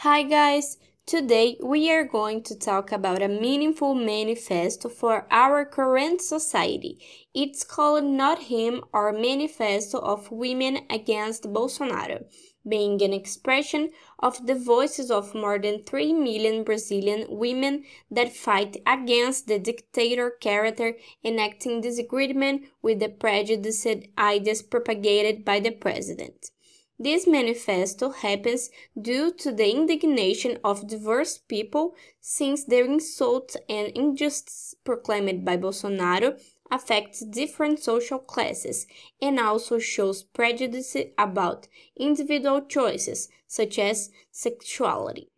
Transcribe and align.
Hi 0.00 0.24
guys! 0.24 0.76
Today 1.06 1.56
we 1.64 1.90
are 1.90 2.04
going 2.04 2.42
to 2.42 2.54
talk 2.54 2.92
about 2.92 3.22
a 3.22 3.28
meaningful 3.28 3.94
manifesto 3.94 4.90
for 4.90 5.26
our 5.30 5.64
current 5.64 6.20
society. 6.20 7.00
It's 7.32 7.64
called 7.64 8.04
Not 8.04 8.42
Him 8.52 8.84
or 8.92 9.10
Manifesto 9.10 9.98
of 9.98 10.30
Women 10.30 10.80
Against 10.90 11.44
Bolsonaro, 11.44 12.26
being 12.68 13.00
an 13.00 13.14
expression 13.14 13.88
of 14.18 14.46
the 14.46 14.54
voices 14.54 15.10
of 15.10 15.34
more 15.34 15.58
than 15.58 15.82
3 15.82 16.12
million 16.12 16.62
Brazilian 16.62 17.24
women 17.30 17.84
that 18.10 18.36
fight 18.36 18.76
against 18.86 19.46
the 19.46 19.58
dictator 19.58 20.30
character 20.30 20.98
enacting 21.24 21.80
disagreement 21.80 22.66
with 22.82 23.00
the 23.00 23.08
prejudiced 23.08 24.08
ideas 24.18 24.60
propagated 24.60 25.42
by 25.42 25.58
the 25.58 25.70
president. 25.70 26.50
This 26.98 27.26
manifesto 27.26 28.08
happens 28.10 28.70
due 28.98 29.30
to 29.34 29.52
the 29.52 29.70
indignation 29.70 30.58
of 30.64 30.86
diverse 30.86 31.36
people 31.36 31.94
since 32.20 32.64
the 32.64 32.80
insults 32.80 33.54
and 33.68 33.88
injustice 33.88 34.74
proclaimed 34.82 35.44
by 35.44 35.58
Bolsonaro 35.58 36.40
affects 36.70 37.20
different 37.20 37.80
social 37.80 38.18
classes 38.18 38.86
and 39.20 39.38
also 39.38 39.78
shows 39.78 40.22
prejudice 40.22 40.96
about 41.18 41.68
individual 41.96 42.62
choices 42.62 43.28
such 43.46 43.78
as 43.78 44.10
sexuality. 44.30 45.30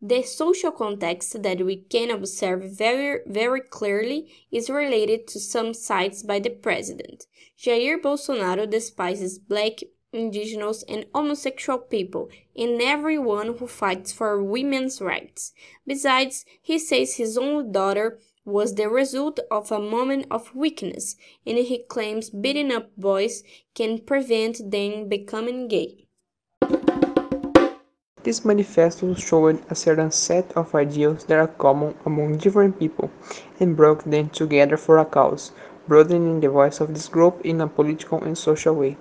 The 0.00 0.22
social 0.22 0.72
context 0.72 1.42
that 1.42 1.64
we 1.64 1.76
can 1.76 2.10
observe 2.10 2.62
very, 2.64 3.20
very 3.26 3.60
clearly 3.60 4.30
is 4.50 4.70
related 4.70 5.26
to 5.28 5.40
some 5.40 5.74
sites 5.74 6.22
by 6.22 6.38
the 6.38 6.50
president. 6.50 7.26
Jair 7.58 8.00
Bolsonaro 8.00 8.68
despises 8.68 9.38
black 9.38 9.80
indigenous, 10.16 10.82
and 10.88 11.06
homosexual 11.14 11.78
people, 11.78 12.28
and 12.56 12.80
everyone 12.80 13.58
who 13.58 13.66
fights 13.66 14.12
for 14.12 14.42
women's 14.42 15.00
rights. 15.00 15.52
Besides, 15.86 16.44
he 16.60 16.78
says 16.78 17.16
his 17.16 17.38
own 17.38 17.72
daughter 17.72 18.18
was 18.44 18.74
the 18.74 18.88
result 18.88 19.40
of 19.50 19.72
a 19.72 19.80
moment 19.80 20.26
of 20.30 20.54
weakness, 20.54 21.16
and 21.44 21.58
he 21.58 21.84
claims 21.88 22.30
beating 22.30 22.72
up 22.72 22.88
boys 22.96 23.42
can 23.74 23.98
prevent 23.98 24.70
them 24.70 25.08
becoming 25.08 25.68
gay. 25.68 26.06
This 28.22 28.44
manifesto 28.44 29.14
showed 29.14 29.62
a 29.70 29.74
certain 29.76 30.10
set 30.10 30.50
of 30.56 30.74
ideals 30.74 31.24
that 31.26 31.38
are 31.38 31.46
common 31.46 31.94
among 32.04 32.38
different 32.38 32.76
people 32.76 33.08
and 33.60 33.76
brought 33.76 34.02
them 34.10 34.30
together 34.30 34.76
for 34.76 34.98
a 34.98 35.04
cause, 35.04 35.52
broadening 35.86 36.40
the 36.40 36.48
voice 36.48 36.80
of 36.80 36.92
this 36.92 37.08
group 37.08 37.40
in 37.44 37.60
a 37.60 37.68
political 37.68 38.22
and 38.24 38.36
social 38.36 38.74
way. 38.74 38.96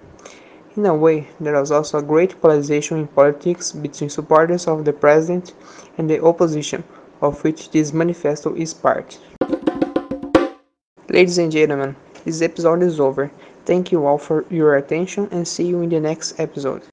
In 0.77 0.85
a 0.85 0.93
way, 0.93 1.27
there 1.39 1.57
was 1.57 1.71
also 1.71 1.99
a 1.99 2.03
great 2.03 2.41
polarization 2.41 2.97
in 2.97 3.07
politics 3.07 3.71
between 3.71 4.09
supporters 4.09 4.67
of 4.67 4.83
the 4.83 4.91
president 4.91 5.53
and 5.97 6.09
the 6.09 6.21
opposition, 6.21 6.83
of 7.21 7.41
which 7.45 7.71
this 7.71 7.93
manifesto 7.93 8.53
is 8.55 8.73
part. 8.73 9.17
Ladies 11.07 11.37
and 11.37 11.49
gentlemen, 11.49 11.95
this 12.25 12.41
episode 12.41 12.83
is 12.83 12.99
over. 12.99 13.31
Thank 13.65 13.93
you 13.93 14.05
all 14.05 14.17
for 14.17 14.43
your 14.49 14.75
attention 14.75 15.29
and 15.31 15.47
see 15.47 15.65
you 15.65 15.81
in 15.81 15.89
the 15.89 16.01
next 16.01 16.37
episode. 16.41 16.83